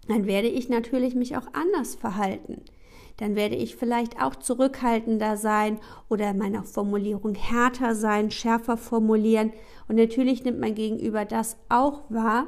dann 0.08 0.28
werde 0.28 0.50
ich 0.50 0.70
natürlich 0.70 1.16
mich 1.16 1.36
auch 1.36 1.48
anders 1.54 1.96
verhalten 1.96 2.62
dann 3.18 3.36
werde 3.36 3.56
ich 3.56 3.76
vielleicht 3.76 4.22
auch 4.22 4.36
zurückhaltender 4.36 5.38
sein 5.38 5.80
oder 6.08 6.34
meiner 6.34 6.64
Formulierung 6.64 7.36
härter 7.36 7.96
sein, 7.96 8.32
schärfer 8.32 8.78
formulieren. 8.78 9.52
Und 9.88 9.96
natürlich 9.96 10.44
nimmt 10.44 10.60
mein 10.60 10.76
Gegenüber 10.76 11.26
das 11.26 11.58
auch 11.68 12.04
wahr 12.10 12.48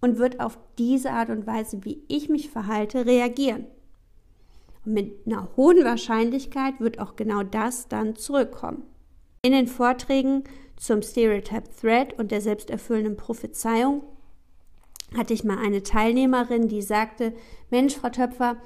und 0.00 0.18
wird 0.18 0.40
auf 0.40 0.58
diese 0.78 1.10
Art 1.12 1.30
und 1.30 1.46
Weise, 1.46 1.84
wie 1.84 2.02
ich 2.08 2.28
mich 2.28 2.50
verhalte, 2.50 3.06
reagieren. 3.06 3.66
Und 4.84 4.94
mit 4.94 5.26
einer 5.26 5.48
hohen 5.56 5.84
Wahrscheinlichkeit 5.84 6.80
wird 6.80 6.98
auch 6.98 7.14
genau 7.14 7.42
das 7.42 7.88
dann 7.88 8.16
zurückkommen. 8.16 8.82
In 9.42 9.52
den 9.52 9.68
Vorträgen 9.68 10.44
zum 10.76 11.02
Stereotype 11.02 11.70
Threat 11.80 12.18
und 12.18 12.30
der 12.30 12.40
selbsterfüllenden 12.40 13.16
Prophezeiung 13.16 14.02
hatte 15.16 15.34
ich 15.34 15.44
mal 15.44 15.58
eine 15.58 15.82
Teilnehmerin, 15.82 16.68
die 16.68 16.82
sagte, 16.82 17.32
Mensch, 17.70 17.96
Frau 17.96 18.08
Töpfer, 18.08 18.56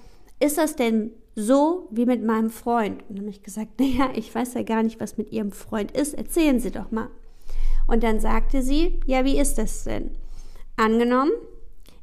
ist 0.41 0.59
das 0.59 0.77
denn 0.77 1.13
so 1.35 1.88
wie 1.91 2.07
mit 2.07 2.23
meinem 2.23 2.50
Freund. 2.50 3.03
Und 3.09 3.19
dann 3.19 3.26
habe 3.26 3.31
ich 3.31 3.43
gesagt, 3.43 3.79
naja, 3.81 4.11
ich 4.14 4.35
weiß 4.35 4.55
ja 4.55 4.62
gar 4.62 4.83
nicht, 4.83 5.00
was 5.00 5.17
mit 5.17 5.33
Ihrem 5.33 5.53
Freund 5.53 5.91
ist. 5.93 6.14
Erzählen 6.14 6.61
Sie 6.61 6.71
doch 6.71 6.91
mal. 6.91 7.09
Und 7.87 8.03
dann 8.03 8.21
sagte 8.21 8.62
sie, 8.62 9.00
ja, 9.07 9.25
wie 9.25 9.38
ist 9.38 9.59
das 9.59 9.85
denn? 9.85 10.11
Angenommen, 10.76 11.33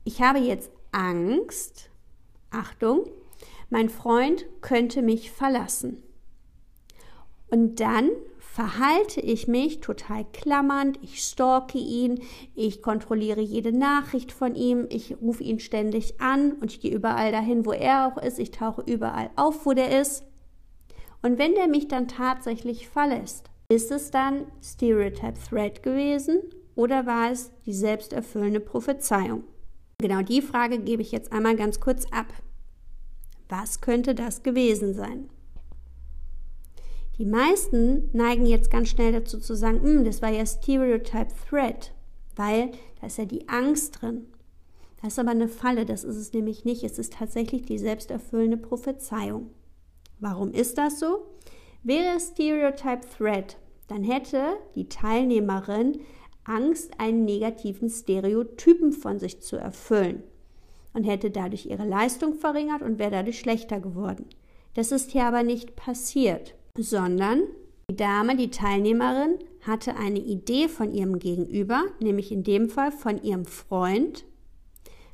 ich 0.04 0.22
habe 0.22 0.40
jetzt 0.40 0.72
Angst, 0.92 1.90
Achtung, 2.52 3.06
mein 3.70 3.90
Freund 3.90 4.46
könnte 4.62 5.02
mich 5.02 5.32
verlassen. 5.32 6.04
Und 7.50 7.80
dann 7.80 8.10
verhalte 8.54 9.22
ich 9.22 9.48
mich 9.48 9.80
total 9.80 10.26
klammernd, 10.34 11.00
ich 11.02 11.24
stalke 11.24 11.78
ihn, 11.78 12.22
ich 12.54 12.82
kontrolliere 12.82 13.40
jede 13.40 13.72
Nachricht 13.72 14.34
von 14.34 14.56
ihm, 14.56 14.88
ich 14.90 15.16
rufe 15.22 15.42
ihn 15.42 15.60
ständig 15.60 16.20
an 16.20 16.54
und 16.54 16.70
ich 16.70 16.82
gehe 16.82 16.94
überall 16.94 17.32
dahin, 17.32 17.66
wo 17.66 17.72
er 17.72 18.08
auch 18.08 18.22
ist, 18.22 18.40
ich 18.40 18.52
tauche 18.52 18.82
überall 18.82 19.30
auf, 19.38 19.66
wo 19.66 19.72
der 19.72 20.02
ist. 20.02 20.26
Und 21.22 21.38
wenn 21.38 21.56
der 21.56 21.70
mich 21.70 21.88
dann 21.88 22.10
tatsächlich 22.10 22.90
verlässt, 22.90 23.50
ist 23.70 23.90
es 23.90 24.12
dann 24.12 24.48
Stereotype 24.62 25.40
Threat 25.50 25.82
gewesen 25.82 26.42
oder 26.76 27.06
war 27.06 27.32
es 27.32 27.52
die 27.66 27.74
selbsterfüllende 27.74 28.60
Prophezeiung? 28.60 29.46
Genau 30.00 30.24
die 30.24 30.42
Frage 30.42 30.80
gebe 30.80 31.02
ich 31.02 31.14
jetzt 31.14 31.32
einmal 31.32 31.56
ganz 31.56 31.80
kurz 31.80 32.06
ab. 32.12 32.28
Was 33.48 33.80
könnte 33.80 34.14
das 34.14 34.44
gewesen 34.44 34.94
sein? 34.94 35.30
Die 37.18 37.26
meisten 37.26 38.10
neigen 38.14 38.46
jetzt 38.46 38.72
ganz 38.72 38.90
schnell 38.90 39.12
dazu 39.12 39.40
zu 39.40 39.56
sagen, 39.56 39.82
hm, 39.82 40.06
das 40.06 40.22
war 40.22 40.30
ja 40.30 40.46
Stereotype 40.46 41.34
Threat, 41.50 41.94
weil 42.36 42.72
da 43.00 43.08
ist 43.08 43.18
ja 43.18 43.26
die 43.26 43.48
Angst 43.48 44.02
drin. 44.02 44.28
Das 45.02 45.14
ist 45.14 45.20
aber 45.20 45.32
eine 45.32 45.48
Falle, 45.48 45.86
das 45.86 46.04
ist 46.04 46.16
es 46.16 46.34
nämlich 46.34 46.64
nicht. 46.64 46.84
Es 46.84 47.00
ist 47.00 47.14
tatsächlich 47.14 47.64
die 47.64 47.80
selbsterfüllende 47.80 48.58
Prophezeiung. 48.58 49.50
Warum 50.20 50.52
ist 50.52 50.78
das 50.78 51.00
so? 51.00 51.26
Wäre 51.84 52.20
Stereotype 52.20 53.02
Threat, 53.18 53.58
dann 53.88 54.04
hätte 54.04 54.58
die 54.76 54.88
Teilnehmerin 54.88 56.02
Angst, 56.44 57.00
einen 57.00 57.26
negativen 57.26 57.90
Stereotypen 57.90 58.92
von 58.92 59.20
sich 59.20 59.42
zu 59.42 59.58
erfüllen 59.58 60.24
und 60.94 61.04
hätte 61.04 61.32
dadurch 61.32 61.66
ihre 61.66 61.88
Leistung 61.88 62.36
verringert 62.36 62.82
und 62.82 63.00
wäre 63.00 63.12
dadurch 63.12 63.40
schlechter 63.40 63.80
geworden. 63.80 64.26
Das 64.76 64.92
ist 64.92 65.12
hier 65.12 65.26
aber 65.26 65.44
nicht 65.44 65.76
passiert 65.76 66.56
sondern 66.78 67.44
die 67.90 67.96
Dame, 67.96 68.36
die 68.36 68.50
Teilnehmerin, 68.50 69.40
hatte 69.66 69.96
eine 69.96 70.20
Idee 70.20 70.68
von 70.68 70.94
ihrem 70.94 71.20
Gegenüber, 71.20 71.84
nämlich 72.00 72.32
in 72.32 72.44
dem 72.44 72.70
Fall 72.70 72.92
von 72.92 73.22
ihrem 73.22 73.46
Freund, 73.46 74.26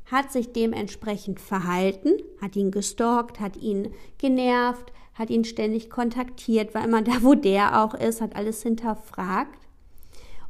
hat 0.06 0.32
sich 0.32 0.54
dementsprechend 0.54 1.40
verhalten, 1.40 2.12
hat 2.40 2.56
ihn 2.56 2.72
gestalkt, 2.72 3.40
hat 3.40 3.58
ihn 3.58 3.94
genervt, 4.18 4.94
hat 5.16 5.30
ihn 5.30 5.44
ständig 5.44 5.90
kontaktiert, 5.90 6.74
war 6.74 6.86
immer 6.86 7.02
da, 7.04 7.24
wo 7.24 7.34
der 7.34 7.84
auch 7.84 7.94
ist, 7.94 8.22
hat 8.22 8.36
alles 8.36 8.62
hinterfragt. 8.64 9.68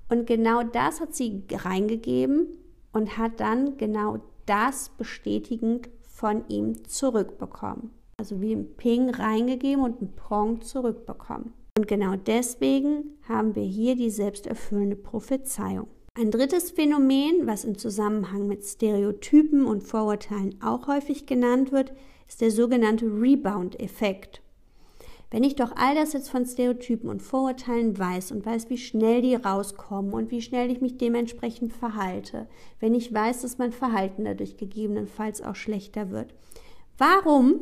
Und 0.09 0.27
genau 0.27 0.63
das 0.63 1.01
hat 1.01 1.15
sie 1.15 1.43
reingegeben 1.51 2.47
und 2.93 3.17
hat 3.17 3.39
dann 3.39 3.77
genau 3.77 4.19
das 4.45 4.89
bestätigend 4.89 5.89
von 6.03 6.47
ihm 6.47 6.87
zurückbekommen 6.87 7.91
also 8.19 8.41
wie 8.41 8.53
ein 8.53 8.75
Ping 8.77 9.11
reingegeben 9.11 9.83
und 9.83 10.01
ein 10.01 10.15
Prong 10.15 10.61
zurückbekommen. 10.61 11.53
Und 11.77 11.87
genau 11.87 12.15
deswegen 12.15 13.17
haben 13.29 13.55
wir 13.55 13.63
hier 13.63 13.95
die 13.95 14.09
selbsterfüllende 14.09 14.95
Prophezeiung. 14.95 15.87
Ein 16.15 16.31
drittes 16.31 16.71
Phänomen, 16.71 17.45
was 17.45 17.63
im 17.63 17.77
Zusammenhang 17.77 18.47
mit 18.47 18.65
Stereotypen 18.65 19.65
und 19.65 19.83
Vorurteilen 19.83 20.59
auch 20.63 20.87
häufig 20.87 21.27
genannt 21.27 21.71
wird, 21.71 21.93
ist 22.27 22.41
der 22.41 22.49
sogenannte 22.49 23.05
Rebound-Effekt. 23.05 24.41
Wenn 25.29 25.43
ich 25.43 25.55
doch 25.55 25.75
all 25.75 25.93
das 25.93 26.13
jetzt 26.13 26.31
von 26.31 26.47
Stereotypen 26.47 27.09
und 27.09 27.21
Vorurteilen 27.21 27.99
weiß 27.99 28.31
und 28.31 28.43
weiß, 28.43 28.71
wie 28.71 28.79
schnell 28.79 29.21
die 29.21 29.35
rauskommen 29.35 30.13
und 30.13 30.31
wie 30.31 30.41
schnell 30.41 30.71
ich 30.71 30.81
mich 30.81 30.97
dementsprechend 30.97 31.71
verhalte, 31.71 32.47
wenn 32.79 32.95
ich 32.95 33.13
weiß, 33.13 33.43
dass 33.43 33.59
mein 33.59 33.73
Verhalten 33.73 34.25
dadurch 34.25 34.57
gegebenenfalls 34.57 35.43
auch 35.43 35.55
schlechter 35.55 36.09
wird, 36.09 36.33
warum 36.97 37.59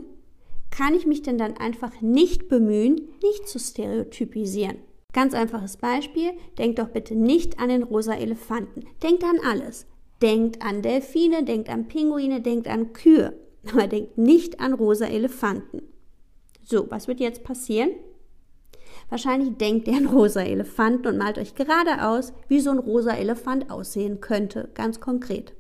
kann 0.76 0.94
ich 0.94 1.06
mich 1.06 1.22
denn 1.22 1.38
dann 1.38 1.58
einfach 1.58 2.02
nicht 2.02 2.50
bemühen, 2.50 3.02
nicht 3.24 3.48
zu 3.48 3.60
stereotypisieren? 3.60 4.78
Ganz 5.14 5.34
einfaches 5.34 5.78
Beispiel, 5.78 6.32
denkt 6.58 6.80
doch 6.80 6.90
bitte 6.90 7.16
nicht 7.16 7.60
an 7.60 7.70
den 7.70 7.84
rosa 7.84 8.14
Elefanten. 8.14 8.84
Denkt 9.02 9.24
an 9.24 9.40
alles. 9.50 9.86
Denkt 10.22 10.62
an 10.62 10.82
Delfine, 10.82 11.44
denkt 11.46 11.70
an 11.70 11.88
Pinguine, 11.88 12.42
denkt 12.42 12.68
an 12.68 12.92
Kühe. 12.92 13.34
Aber 13.72 13.88
denkt 13.88 14.18
nicht 14.18 14.60
an 14.60 14.74
rosa 14.74 15.06
Elefanten. 15.06 15.82
So, 16.62 16.90
was 16.92 17.08
wird 17.08 17.22
jetzt 17.22 17.44
passieren? 17.44 17.92
Wahrscheinlich 19.10 19.56
denkt 19.56 19.88
ihr 19.88 19.96
an 19.96 20.08
rosa 20.08 20.42
Elefanten 20.42 21.08
und 21.08 21.18
malt 21.18 21.38
euch 21.38 21.56
gerade 21.56 22.06
aus, 22.06 22.34
wie 22.50 22.60
so 22.60 22.72
ein 22.72 22.80
rosa 22.80 23.12
Elefant 23.12 23.70
aussehen 23.70 24.20
könnte, 24.20 24.70
ganz 24.74 25.00
konkret. 25.00 25.54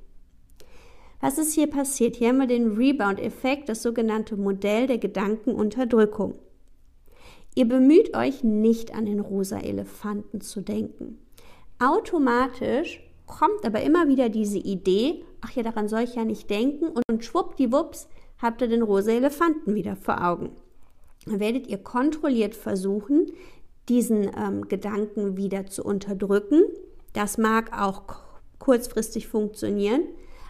Was 1.21 1.37
ist 1.37 1.53
hier 1.53 1.67
passiert? 1.67 2.17
Hier 2.17 2.29
haben 2.29 2.39
wir 2.39 2.47
den 2.47 2.75
Rebound-Effekt, 2.75 3.69
das 3.69 3.81
sogenannte 3.81 4.35
Modell 4.35 4.87
der 4.87 4.97
Gedankenunterdrückung. 4.97 6.35
Ihr 7.55 7.67
bemüht 7.67 8.15
euch 8.15 8.43
nicht 8.43 8.93
an 8.93 9.05
den 9.05 9.21
rosa 9.21 9.59
Elefanten 9.59 10.41
zu 10.41 10.61
denken. 10.61 11.19
Automatisch 11.79 13.01
kommt 13.25 13.65
aber 13.65 13.81
immer 13.81 14.07
wieder 14.07 14.29
diese 14.29 14.59
Idee, 14.59 15.23
ach 15.41 15.51
ja, 15.51 15.63
daran 15.63 15.87
soll 15.87 16.01
ich 16.01 16.15
ja 16.15 16.25
nicht 16.25 16.49
denken 16.49 16.87
und 16.87 17.23
schwuppdiwupps 17.23 18.07
habt 18.41 18.61
ihr 18.61 18.67
den 18.67 18.81
rosa 18.81 19.11
Elefanten 19.11 19.73
wieder 19.73 19.95
vor 19.95 20.23
Augen. 20.23 20.51
Dann 21.25 21.39
werdet 21.39 21.67
ihr 21.67 21.77
kontrolliert 21.77 22.55
versuchen, 22.55 23.31
diesen 23.89 24.29
ähm, 24.37 24.67
Gedanken 24.67 25.37
wieder 25.37 25.65
zu 25.65 25.83
unterdrücken. 25.83 26.63
Das 27.13 27.37
mag 27.37 27.71
auch 27.79 28.03
kurzfristig 28.59 29.27
funktionieren, 29.27 30.03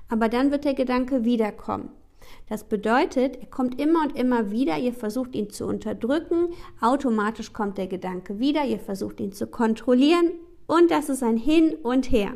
aber 0.10 0.30
dann 0.30 0.52
wird 0.52 0.66
der 0.66 0.74
Gedanke 0.74 1.24
wiederkommen. 1.24 1.90
Das 2.50 2.64
bedeutet, 2.64 3.38
er 3.38 3.48
kommt 3.48 3.80
immer 3.80 4.04
und 4.04 4.18
immer 4.18 4.52
wieder, 4.52 4.78
ihr 4.78 4.94
versucht 4.94 5.36
ihn 5.36 5.50
zu 5.50 5.66
unterdrücken, 5.66 6.50
automatisch 6.82 7.54
kommt 7.54 7.78
der 7.78 7.88
Gedanke 7.88 8.40
wieder, 8.40 8.66
ihr 8.66 8.80
versucht 8.80 9.20
ihn 9.20 9.32
zu 9.32 9.48
kontrollieren 9.48 10.32
und 10.68 10.92
das 10.92 11.10
ist 11.10 11.24
ein 11.24 11.38
Hin 11.38 11.76
und 11.84 12.12
Her. 12.12 12.34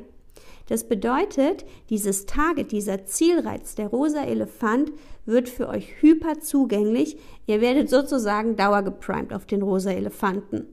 Das 0.68 0.88
bedeutet, 0.88 1.66
dieses 1.90 2.28
Target, 2.28 2.72
dieser 2.72 3.06
Zielreiz, 3.06 3.74
der 3.74 3.88
rosa 3.88 4.24
Elefant, 4.24 4.92
wird 5.26 5.50
für 5.50 5.68
euch 5.68 6.02
hyper 6.02 6.40
zugänglich. 6.42 7.18
Ihr 7.48 7.60
werdet 7.60 7.90
sozusagen 7.90 8.56
dauergeprimed 8.56 9.34
auf 9.34 9.48
den 9.48 9.64
rosa 9.64 9.90
Elefanten. 9.90 10.68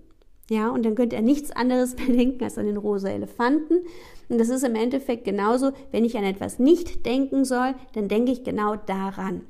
Ja, 0.50 0.69
und 0.69 0.85
dann 0.85 0.95
könnt 0.97 1.15
ihr 1.15 1.23
nichts 1.23 1.50
anderes 1.50 1.97
mehr 1.99 2.15
denken 2.15 2.45
als 2.45 2.59
an 2.59 2.67
den 2.67 2.76
rosa 2.76 3.09
Elefanten. 3.09 3.81
Und 4.28 4.38
das 4.38 4.49
ist 4.49 4.64
im 4.64 4.75
Endeffekt 4.75 5.25
genauso, 5.25 5.73
wenn 5.92 6.04
ich 6.04 6.16
an 6.16 6.25
etwas 6.25 6.59
nicht 6.59 7.06
denken 7.06 7.45
soll, 7.45 7.75
dann 7.95 8.09
denke 8.09 8.33
ich 8.33 8.45
genau 8.45 8.76
daran. 8.76 9.42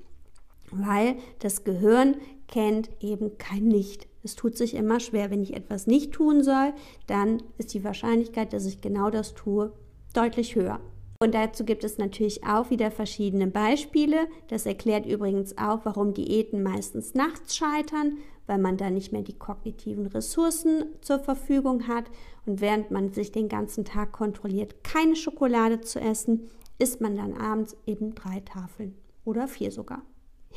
Weil 0.70 1.16
das 1.38 1.64
Gehirn 1.64 2.16
kennt 2.48 2.90
eben 3.00 3.38
kein 3.38 3.64
Nicht. 3.64 4.06
Es 4.22 4.34
tut 4.34 4.56
sich 4.56 4.74
immer 4.74 5.00
schwer. 5.00 5.30
Wenn 5.30 5.42
ich 5.42 5.54
etwas 5.54 5.86
nicht 5.86 6.12
tun 6.12 6.42
soll, 6.42 6.72
dann 7.06 7.42
ist 7.58 7.74
die 7.74 7.84
Wahrscheinlichkeit, 7.84 8.52
dass 8.52 8.66
ich 8.66 8.80
genau 8.80 9.10
das 9.10 9.34
tue, 9.34 9.72
deutlich 10.12 10.56
höher. 10.56 10.80
Und 11.18 11.34
dazu 11.34 11.64
gibt 11.64 11.84
es 11.84 11.98
natürlich 11.98 12.44
auch 12.44 12.70
wieder 12.70 12.90
verschiedene 12.90 13.46
Beispiele. 13.46 14.28
Das 14.48 14.66
erklärt 14.66 15.06
übrigens 15.06 15.56
auch, 15.56 15.80
warum 15.84 16.14
Diäten 16.14 16.62
meistens 16.62 17.14
nachts 17.14 17.56
scheitern, 17.56 18.18
weil 18.46 18.58
man 18.58 18.76
da 18.76 18.90
nicht 18.90 19.12
mehr 19.12 19.22
die 19.22 19.38
kognitiven 19.38 20.06
Ressourcen 20.06 20.84
zur 21.00 21.18
Verfügung 21.18 21.88
hat. 21.88 22.04
Und 22.44 22.60
während 22.60 22.90
man 22.90 23.12
sich 23.12 23.32
den 23.32 23.48
ganzen 23.48 23.84
Tag 23.84 24.12
kontrolliert, 24.12 24.84
keine 24.84 25.16
Schokolade 25.16 25.80
zu 25.80 26.00
essen, 26.00 26.50
isst 26.78 27.00
man 27.00 27.16
dann 27.16 27.34
abends 27.34 27.76
eben 27.86 28.14
drei 28.14 28.40
Tafeln 28.40 28.94
oder 29.24 29.48
vier 29.48 29.70
sogar. 29.70 30.02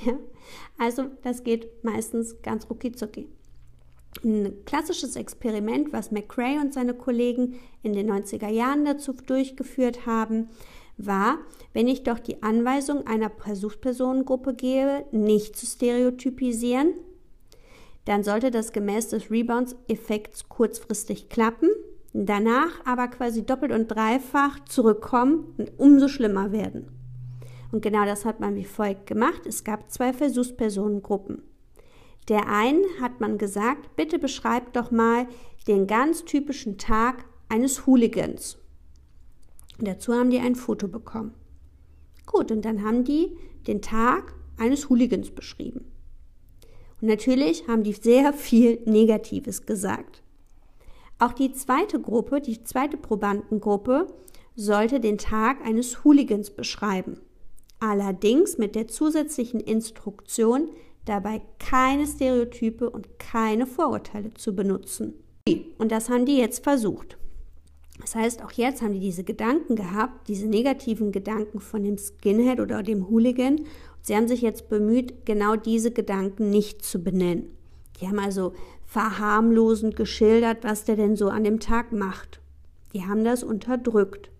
Ja? 0.06 0.14
Also 0.78 1.06
das 1.24 1.44
geht 1.44 1.84
meistens 1.84 2.42
ganz 2.42 2.70
rucki 2.70 2.92
zucki. 2.92 3.28
Ein 4.24 4.66
klassisches 4.66 5.16
Experiment, 5.16 5.94
was 5.94 6.12
McCrae 6.12 6.60
und 6.60 6.74
seine 6.74 6.94
Kollegen 6.94 7.56
in 7.84 7.94
den 7.94 8.12
90er 8.12 8.50
Jahren 8.50 8.84
dazu 8.86 9.14
durchgeführt 9.14 10.06
haben, 10.06 10.50
war, 10.98 11.38
wenn 11.74 11.88
ich 11.88 12.04
doch 12.04 12.20
die 12.20 12.44
Anweisung 12.44 13.08
einer 13.08 13.30
Versuchspersonengruppe 13.30 14.54
gebe, 14.54 15.06
nicht 15.12 15.56
zu 15.56 15.66
stereotypisieren, 15.66 16.94
dann 18.06 18.24
sollte 18.24 18.52
das 18.52 18.74
gemäß 18.74 19.10
des 19.10 19.32
Rebounds-Effekts 19.32 20.50
kurzfristig 20.50 21.30
klappen, 21.30 21.70
danach 22.12 22.86
aber 22.86 23.08
quasi 23.08 23.46
doppelt 23.46 23.72
und 23.72 23.88
dreifach 23.88 24.66
zurückkommen 24.66 25.54
und 25.58 25.72
umso 25.78 26.08
schlimmer 26.08 26.52
werden. 26.52 26.88
Und 27.72 27.82
genau 27.82 28.06
das 28.06 28.26
hat 28.26 28.40
man 28.40 28.56
wie 28.56 28.66
folgt 28.66 29.06
gemacht. 29.06 29.46
Es 29.46 29.64
gab 29.64 29.92
zwei 29.92 30.12
Versuchspersonengruppen. 30.12 31.44
Der 32.28 32.48
einen 32.48 32.84
hat 33.02 33.20
man 33.20 33.38
gesagt, 33.38 33.96
bitte 33.96 34.20
beschreibt 34.20 34.76
doch 34.76 34.92
mal 34.92 35.28
den 35.68 35.88
ganz 35.88 36.26
typischen 36.26 36.78
Tag 36.78 37.26
eines 37.48 37.86
Hooligans. 37.86 38.58
Und 39.80 39.88
dazu 39.88 40.14
haben 40.14 40.30
die 40.30 40.40
ein 40.40 40.56
Foto 40.56 40.88
bekommen. 40.88 41.34
Gut, 42.26 42.52
und 42.52 42.66
dann 42.66 42.84
haben 42.84 43.04
die 43.04 43.38
den 43.66 43.82
Tag 43.82 44.36
eines 44.58 44.90
Hooligans 44.90 45.32
beschrieben. 45.32 45.86
Und 47.02 47.08
natürlich 47.08 47.68
haben 47.68 47.84
die 47.84 47.94
sehr 47.94 48.34
viel 48.34 48.82
Negatives 48.86 49.66
gesagt. 49.66 50.22
Auch 51.18 51.34
die 51.34 51.52
zweite 51.54 52.00
Gruppe, 52.00 52.42
die 52.42 52.64
zweite 52.64 52.98
Probandengruppe, 52.98 54.08
sollte 54.56 55.00
den 55.00 55.18
Tag 55.18 55.66
eines 55.66 56.04
Hooligans 56.04 56.52
beschreiben. 56.52 57.20
Allerdings 57.80 58.58
mit 58.58 58.76
der 58.76 58.88
zusätzlichen 58.88 59.62
Instruktion, 59.62 60.70
dabei 61.06 61.42
keine 61.60 62.06
Stereotype 62.06 62.90
und 62.90 63.20
keine 63.20 63.66
Vorurteile 63.66 64.34
zu 64.34 64.56
benutzen. 64.56 65.14
Und 65.78 65.92
das 65.92 66.10
haben 66.10 66.26
die 66.26 66.38
jetzt 66.38 66.64
versucht. 66.64 67.18
Das 68.00 68.16
heißt, 68.16 68.44
auch 68.44 68.52
jetzt 68.52 68.82
haben 68.82 68.94
die 68.94 69.00
diese 69.00 69.24
Gedanken 69.24 69.76
gehabt, 69.76 70.28
diese 70.28 70.48
negativen 70.48 71.12
Gedanken 71.12 71.60
von 71.60 71.84
dem 71.84 71.98
Skinhead 71.98 72.60
oder 72.60 72.82
dem 72.82 73.10
Hooligan. 73.10 73.62
Sie 74.02 74.16
haben 74.16 74.28
sich 74.28 74.42
jetzt 74.42 74.70
bemüht, 74.70 75.26
genau 75.26 75.56
diese 75.56 75.92
Gedanken 75.92 76.50
nicht 76.50 76.86
zu 76.86 77.04
benennen. 77.04 77.58
Die 78.00 78.08
haben 78.08 78.20
also 78.20 78.54
verharmlosend 78.86 79.96
geschildert, 79.96 80.64
was 80.64 80.86
der 80.86 80.96
denn 80.96 81.16
so 81.16 81.28
an 81.28 81.44
dem 81.44 81.60
Tag 81.60 81.92
macht. 81.92 82.40
Die 82.94 83.06
haben 83.06 83.24
das 83.24 83.44
unterdrückt. 83.44 84.32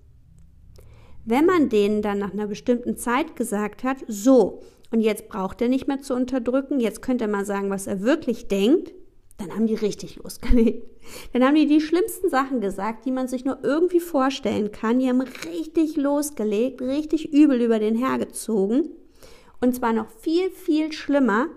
Wenn 1.26 1.46
man 1.46 1.70
denen 1.70 2.02
dann 2.02 2.18
nach 2.18 2.34
einer 2.34 2.48
bestimmten 2.48 2.98
Zeit 2.98 3.36
gesagt 3.36 3.84
hat, 3.84 3.98
so, 4.08 4.62
und 4.92 5.02
jetzt 5.02 5.30
braucht 5.30 5.62
er 5.62 5.70
nicht 5.70 5.88
mehr 5.88 6.02
zu 6.02 6.14
unterdrücken, 6.14 6.80
jetzt 6.80 7.02
könnte 7.02 7.26
er 7.26 7.30
mal 7.30 7.46
sagen, 7.46 7.70
was 7.70 7.88
er 7.88 8.02
wirklich 8.02 8.48
denkt, 8.48 8.94
dann 9.38 9.52
haben 9.56 9.68
die 9.68 9.76
richtig 9.76 10.18
losgelegt. 10.18 10.86
Dann 11.32 11.44
haben 11.44 11.56
die 11.56 11.66
die 11.66 11.80
schlimmsten 11.80 12.30
Sachen 12.30 12.60
gesagt, 12.60 13.06
die 13.06 13.12
man 13.12 13.28
sich 13.28 13.46
nur 13.46 13.60
irgendwie 13.64 14.02
vorstellen 14.02 14.72
kann. 14.72 15.00
Die 15.00 15.08
haben 15.08 15.22
richtig 15.22 15.96
losgelegt, 15.96 16.82
richtig 16.82 17.34
übel 17.34 17.62
über 17.62 17.80
den 17.80 17.96
hergezogen. 17.96 18.90
Und 19.62 19.76
zwar 19.76 19.94
noch 19.94 20.10
viel, 20.10 20.50
viel 20.50 20.92
schlimmer 20.92 21.48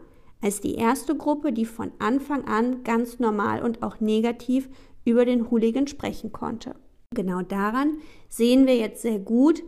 als 0.41 0.61
die 0.61 0.77
erste 0.77 1.17
Gruppe, 1.17 1.53
die 1.53 1.67
von 1.67 1.91
Anfang 1.99 2.45
an 2.45 2.85
ganz 2.85 3.19
normal 3.19 3.63
und 3.63 3.83
auch 3.83 4.01
negativ 4.01 4.69
über 5.05 5.25
den 5.25 5.51
Hooligan 5.51 5.89
sprechen 5.89 6.33
konnte. 6.33 6.75
Genau 7.15 7.43
daran 7.43 7.99
sehen 8.29 8.67
wir 8.67 8.77
jetzt 8.77 9.03
sehr 9.03 9.19
gut 9.19 9.63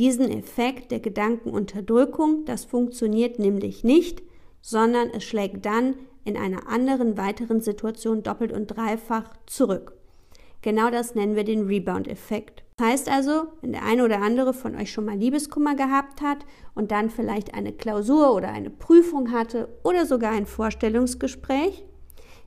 diesen 0.00 0.30
Effekt 0.30 0.90
der 0.90 1.00
Gedankenunterdrückung. 1.00 2.46
Das 2.46 2.64
funktioniert 2.64 3.38
nämlich 3.38 3.84
nicht, 3.84 4.22
sondern 4.62 5.10
es 5.10 5.24
schlägt 5.24 5.66
dann 5.66 5.94
in 6.24 6.38
einer 6.38 6.68
anderen 6.68 7.18
weiteren 7.18 7.60
Situation 7.60 8.22
doppelt 8.22 8.50
und 8.50 8.66
dreifach 8.66 9.30
zurück. 9.44 9.92
Genau 10.62 10.90
das 10.90 11.14
nennen 11.14 11.36
wir 11.36 11.44
den 11.44 11.66
Rebound-Effekt. 11.66 12.64
Das 12.78 12.86
heißt 12.86 13.10
also, 13.10 13.48
wenn 13.60 13.72
der 13.72 13.84
eine 13.84 14.02
oder 14.02 14.22
andere 14.22 14.54
von 14.54 14.74
euch 14.74 14.90
schon 14.90 15.04
mal 15.04 15.18
Liebeskummer 15.18 15.74
gehabt 15.74 16.22
hat 16.22 16.46
und 16.74 16.92
dann 16.92 17.10
vielleicht 17.10 17.52
eine 17.52 17.72
Klausur 17.72 18.34
oder 18.34 18.48
eine 18.48 18.70
Prüfung 18.70 19.32
hatte 19.32 19.68
oder 19.84 20.06
sogar 20.06 20.32
ein 20.32 20.46
Vorstellungsgespräch, 20.46 21.84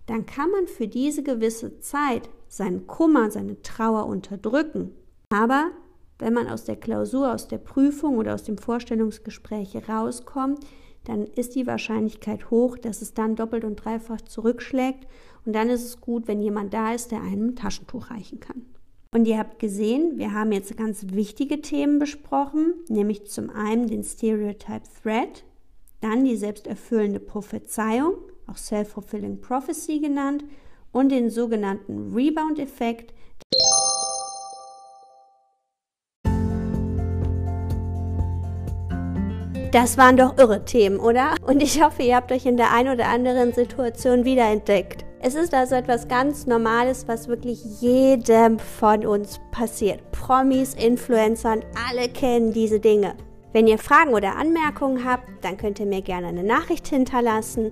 dann 0.07 0.25
kann 0.25 0.49
man 0.49 0.65
für 0.65 0.87
diese 0.87 1.21
gewisse 1.21 1.79
Zeit 1.81 2.29
seinen 2.47 2.87
Kummer, 2.87 3.29
seine 3.29 3.61
Trauer 3.61 4.07
unterdrücken. 4.07 4.91
Aber 5.29 5.69
wenn 6.23 6.33
man 6.33 6.47
aus 6.47 6.63
der 6.63 6.77
Klausur, 6.77 7.33
aus 7.33 7.47
der 7.47 7.57
Prüfung 7.57 8.17
oder 8.17 8.33
aus 8.33 8.43
dem 8.43 8.57
Vorstellungsgespräch 8.57 9.89
rauskommt, 9.89 10.59
dann 11.03 11.25
ist 11.25 11.55
die 11.55 11.67
Wahrscheinlichkeit 11.67 12.49
hoch, 12.49 12.77
dass 12.77 13.01
es 13.01 13.13
dann 13.13 13.35
doppelt 13.35 13.65
und 13.65 13.75
dreifach 13.75 14.21
zurückschlägt. 14.21 15.05
Und 15.45 15.53
dann 15.53 15.69
ist 15.69 15.83
es 15.83 15.99
gut, 15.99 16.27
wenn 16.27 16.41
jemand 16.41 16.73
da 16.73 16.93
ist, 16.93 17.11
der 17.11 17.21
einem 17.21 17.49
ein 17.49 17.55
Taschentuch 17.55 18.09
reichen 18.09 18.39
kann. 18.39 18.65
Und 19.11 19.27
ihr 19.27 19.37
habt 19.37 19.59
gesehen, 19.59 20.17
wir 20.17 20.33
haben 20.33 20.51
jetzt 20.53 20.75
ganz 20.77 21.05
wichtige 21.11 21.61
Themen 21.61 21.99
besprochen, 21.99 22.73
nämlich 22.87 23.27
zum 23.27 23.49
einen 23.49 23.87
den 23.87 24.03
Stereotype 24.03 24.87
Threat, 25.03 25.43
dann 26.01 26.23
die 26.23 26.37
selbsterfüllende 26.37 27.19
Prophezeiung, 27.19 28.15
auch 28.47 28.57
Self-Fulfilling 28.57 29.41
Prophecy 29.41 29.99
genannt, 29.99 30.45
und 30.91 31.11
den 31.11 31.29
sogenannten 31.29 32.13
Rebound-Effekt. 32.13 33.13
Das 39.73 39.97
waren 39.97 40.17
doch 40.17 40.37
irre 40.37 40.63
Themen, 40.65 40.99
oder? 40.99 41.33
Und 41.47 41.63
ich 41.63 41.83
hoffe, 41.83 42.03
ihr 42.03 42.15
habt 42.15 42.31
euch 42.31 42.45
in 42.45 42.57
der 42.57 42.71
einen 42.71 42.93
oder 42.93 43.07
anderen 43.07 43.53
Situation 43.53 44.23
wiederentdeckt. 44.23 45.03
Es 45.19 45.33
ist 45.33 45.51
also 45.51 45.73
etwas 45.73 46.07
ganz 46.07 46.45
Normales, 46.45 47.07
was 47.07 47.27
wirklich 47.27 47.81
jedem 47.81 48.59
von 48.59 49.03
uns 49.03 49.41
passiert. 49.49 49.99
Promis, 50.11 50.75
Influencern, 50.75 51.65
alle 51.89 52.07
kennen 52.07 52.53
diese 52.53 52.79
Dinge. 52.79 53.15
Wenn 53.51 53.65
ihr 53.65 53.79
Fragen 53.79 54.13
oder 54.13 54.35
Anmerkungen 54.35 55.03
habt, 55.09 55.27
dann 55.41 55.57
könnt 55.57 55.79
ihr 55.79 55.87
mir 55.87 56.03
gerne 56.03 56.27
eine 56.27 56.43
Nachricht 56.43 56.87
hinterlassen 56.87 57.71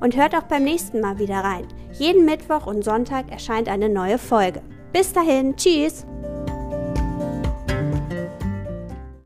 und 0.00 0.18
hört 0.18 0.36
auch 0.36 0.42
beim 0.42 0.64
nächsten 0.64 1.00
Mal 1.00 1.18
wieder 1.18 1.36
rein. 1.36 1.66
Jeden 1.92 2.26
Mittwoch 2.26 2.66
und 2.66 2.84
Sonntag 2.84 3.32
erscheint 3.32 3.70
eine 3.70 3.88
neue 3.88 4.18
Folge. 4.18 4.60
Bis 4.92 5.14
dahin, 5.14 5.56
tschüss! 5.56 6.04